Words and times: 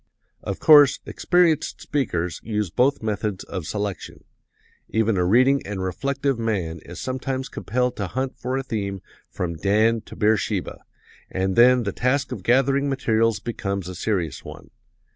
"Of 0.41 0.59
course, 0.59 0.97
experienced 1.05 1.79
speakers 1.79 2.41
use 2.43 2.71
both 2.71 3.03
methods 3.03 3.43
of 3.43 3.67
selection. 3.67 4.23
Even 4.89 5.15
a 5.15 5.23
reading 5.23 5.61
and 5.63 5.83
reflective 5.83 6.39
man 6.39 6.79
is 6.85 6.99
sometimes 6.99 7.49
compelled 7.49 7.97
to 7.97 8.07
hunt 8.07 8.35
for 8.35 8.57
a 8.57 8.63
theme 8.63 9.03
from 9.29 9.57
Dan 9.57 10.01
to 10.07 10.15
Beersheba, 10.15 10.79
and 11.29 11.55
then 11.55 11.83
the 11.83 11.91
task 11.91 12.31
of 12.31 12.41
gathering 12.41 12.89
materials 12.89 13.39
becomes 13.39 13.87
a 13.87 13.93
serious 13.93 14.43
one. 14.43 14.71